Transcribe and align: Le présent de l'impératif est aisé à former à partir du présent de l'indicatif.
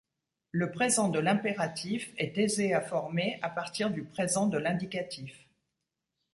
Le 0.49 0.71
présent 0.71 1.09
de 1.09 1.19
l'impératif 1.19 2.11
est 2.17 2.35
aisé 2.39 2.73
à 2.73 2.81
former 2.81 3.37
à 3.43 3.51
partir 3.51 3.91
du 3.91 4.01
présent 4.01 4.47
de 4.47 4.57
l'indicatif. 4.57 5.47